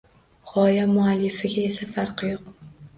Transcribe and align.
G‘oya 0.51 0.87
muallifiga 0.95 1.69
esa 1.69 1.93
farqi 1.95 2.35
yo‘q 2.37 2.55